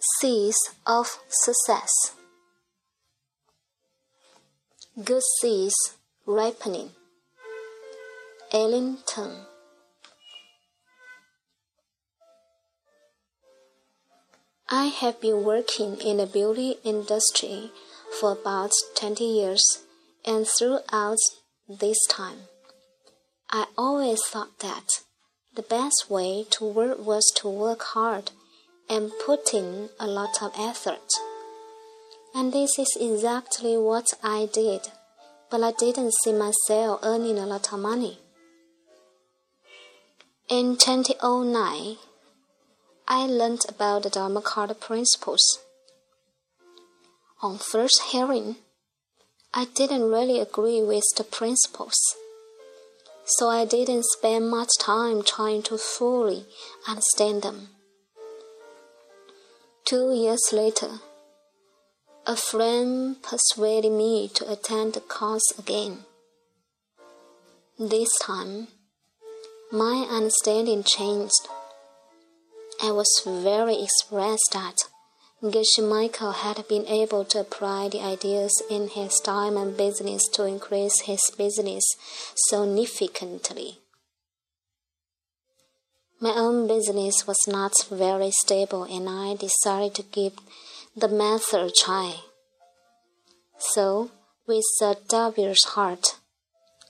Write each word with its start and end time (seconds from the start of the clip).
Seeds 0.00 0.56
of 0.86 1.18
Success. 1.28 1.90
Good 5.02 5.24
Seeds 5.40 5.74
Ripening. 6.24 6.90
Ellington 8.52 9.46
I 14.68 14.84
have 14.84 15.20
been 15.20 15.42
working 15.42 15.96
in 16.00 16.18
the 16.18 16.26
beauty 16.26 16.76
industry 16.84 17.72
for 18.20 18.30
about 18.30 18.70
20 18.94 19.24
years, 19.24 19.82
and 20.24 20.46
throughout 20.46 21.18
this 21.68 21.98
time, 22.08 22.42
I 23.50 23.66
always 23.76 24.20
thought 24.24 24.60
that 24.60 25.02
the 25.56 25.62
best 25.62 26.08
way 26.08 26.46
to 26.50 26.64
work 26.64 27.04
was 27.04 27.32
to 27.38 27.48
work 27.48 27.82
hard 27.82 28.30
and 28.90 29.12
put 29.24 29.52
in 29.52 29.90
a 30.00 30.06
lot 30.06 30.42
of 30.42 30.52
effort. 30.58 31.12
And 32.34 32.52
this 32.52 32.78
is 32.78 32.96
exactly 33.00 33.76
what 33.76 34.06
I 34.22 34.48
did, 34.52 34.88
but 35.50 35.62
I 35.62 35.72
didn't 35.72 36.14
see 36.22 36.32
myself 36.32 37.00
earning 37.02 37.38
a 37.38 37.46
lot 37.46 37.72
of 37.72 37.80
money. 37.80 38.18
In 40.48 40.76
2009, 40.76 41.96
I 43.06 43.26
learned 43.26 43.64
about 43.68 44.02
the 44.02 44.10
Dharma 44.10 44.40
card 44.40 44.78
principles. 44.80 45.58
On 47.42 47.58
first 47.58 48.02
hearing, 48.12 48.56
I 49.54 49.64
didn't 49.64 50.10
really 50.10 50.40
agree 50.40 50.82
with 50.82 51.04
the 51.16 51.24
principles, 51.24 51.96
so 53.24 53.48
I 53.48 53.64
didn't 53.64 54.04
spend 54.04 54.50
much 54.50 54.76
time 54.78 55.22
trying 55.22 55.62
to 55.64 55.78
fully 55.78 56.44
understand 56.86 57.42
them. 57.42 57.68
Two 59.88 60.12
years 60.12 60.52
later, 60.52 61.00
a 62.26 62.36
friend 62.36 63.16
persuaded 63.22 63.90
me 63.90 64.28
to 64.34 64.52
attend 64.52 64.92
the 64.92 65.00
course 65.00 65.50
again. 65.58 66.00
This 67.78 68.10
time, 68.20 68.68
my 69.72 70.06
understanding 70.10 70.82
changed. 70.82 71.48
I 72.82 72.90
was 72.90 73.08
very 73.24 73.82
expressed 73.82 74.50
that 74.52 74.76
Geshe 75.42 75.82
Michael 75.82 76.32
had 76.32 76.68
been 76.68 76.86
able 76.86 77.24
to 77.24 77.40
apply 77.40 77.88
the 77.88 78.02
ideas 78.02 78.52
in 78.68 78.88
his 78.88 79.18
diamond 79.24 79.78
business 79.78 80.28
to 80.34 80.44
increase 80.44 81.00
his 81.06 81.22
business 81.38 81.84
significantly. 82.50 83.78
My 86.20 86.32
own 86.34 86.66
business 86.66 87.28
was 87.28 87.38
not 87.46 87.72
very 87.88 88.32
stable, 88.32 88.82
and 88.82 89.08
I 89.08 89.36
decided 89.36 89.94
to 89.94 90.02
give 90.02 90.32
the 90.96 91.06
method 91.06 91.60
a 91.60 91.70
try. 91.70 92.16
So, 93.58 94.10
with 94.44 94.64
a 94.82 94.96
dubious 95.08 95.62
heart, 95.62 96.18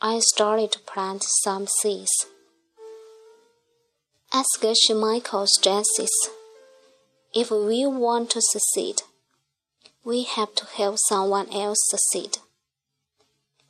I 0.00 0.20
started 0.20 0.72
to 0.72 0.78
plant 0.78 1.22
some 1.42 1.66
seeds. 1.66 2.26
As 4.32 4.46
Geshe 4.58 4.98
Michael 4.98 5.46
stresses, 5.46 6.30
if 7.34 7.50
we 7.50 7.84
want 7.84 8.30
to 8.30 8.40
succeed, 8.40 9.02
we 10.02 10.22
have 10.22 10.54
to 10.54 10.64
help 10.64 10.96
someone 11.08 11.50
else 11.52 11.78
succeed. 11.90 12.38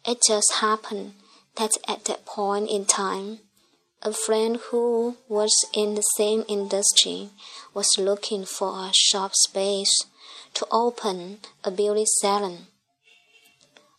It 0.06 0.22
just 0.24 0.60
happened 0.60 1.14
that 1.56 1.72
at 1.88 2.04
that 2.04 2.24
point 2.24 2.70
in 2.70 2.84
time, 2.84 3.40
a 4.02 4.12
friend 4.12 4.58
who 4.70 5.16
was 5.28 5.52
in 5.74 5.94
the 5.94 6.02
same 6.16 6.44
industry 6.48 7.28
was 7.74 7.98
looking 7.98 8.44
for 8.44 8.86
a 8.86 8.92
shop 8.94 9.32
space 9.34 9.92
to 10.54 10.66
open 10.70 11.38
a 11.64 11.70
beauty 11.70 12.04
salon. 12.06 12.66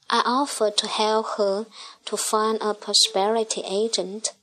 I 0.09 0.23
offered 0.25 0.75
to 0.77 0.87
help 0.87 1.37
her 1.37 1.67
to 2.05 2.17
find 2.17 2.57
a 2.61 2.73
prosperity 2.73 3.63
agent 3.65 4.33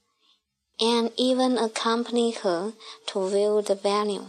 and 0.81 1.11
even 1.17 1.59
accompany 1.59 2.31
her 2.31 2.73
to 3.09 3.29
view 3.29 3.61
the 3.61 3.75
venue. 3.75 4.27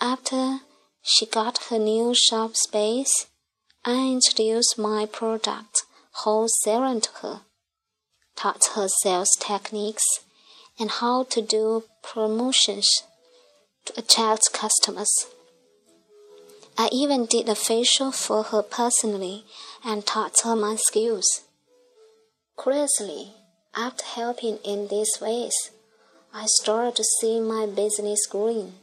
After 0.00 0.60
she 1.02 1.24
got 1.24 1.66
her 1.70 1.78
new 1.78 2.14
shop 2.14 2.56
space, 2.56 3.26
I 3.84 4.10
introduced 4.10 4.76
my 4.76 5.06
product 5.06 5.84
wholesale 6.10 7.00
to 7.00 7.10
her 7.22 7.40
taught 8.36 8.70
her 8.74 8.88
sales 9.02 9.36
techniques 9.38 10.04
and 10.78 10.90
how 10.90 11.24
to 11.24 11.40
do 11.40 11.84
promotions 12.02 12.86
to 13.84 13.92
attract 13.98 14.52
customers. 14.52 15.26
I 16.76 16.88
even 16.92 17.26
did 17.26 17.48
a 17.48 17.54
facial 17.54 18.10
for 18.10 18.42
her 18.44 18.62
personally 18.62 19.44
and 19.84 20.04
taught 20.04 20.40
her 20.42 20.56
my 20.56 20.76
skills. 20.76 21.42
Curiously, 22.60 23.34
after 23.76 24.04
helping 24.04 24.56
in 24.58 24.88
these 24.88 25.18
ways, 25.20 25.70
I 26.32 26.46
started 26.46 26.96
to 26.96 27.04
see 27.20 27.38
my 27.40 27.66
business 27.66 28.26
growing. 28.26 28.74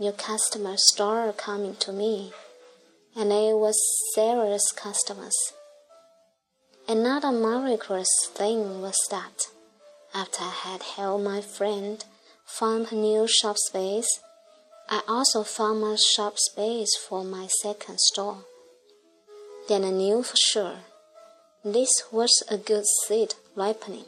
New 0.00 0.12
customers 0.12 0.82
started 0.86 1.36
coming 1.36 1.76
to 1.76 1.92
me, 1.92 2.32
and 3.14 3.30
they 3.30 3.52
were 3.52 3.72
serious 4.14 4.72
customers. 4.72 5.36
Another 6.92 7.32
miraculous 7.32 8.12
thing 8.34 8.82
was 8.82 8.98
that, 9.10 9.46
after 10.12 10.42
I 10.44 10.50
had 10.50 10.82
helped 10.82 11.24
my 11.24 11.40
friend 11.40 12.04
find 12.44 12.86
a 12.92 12.94
new 12.94 13.26
shop 13.26 13.56
space, 13.56 14.20
I 14.90 15.00
also 15.08 15.42
found 15.42 15.80
my 15.80 15.96
shop 15.96 16.34
space 16.36 16.94
for 16.94 17.24
my 17.24 17.48
second 17.62 17.98
store. 17.98 18.44
Then 19.70 19.84
I 19.84 19.90
knew 19.90 20.22
for 20.22 20.36
sure 20.36 20.80
this 21.64 21.88
was 22.12 22.42
a 22.50 22.58
good 22.58 22.84
seed 23.06 23.36
ripening. 23.56 24.04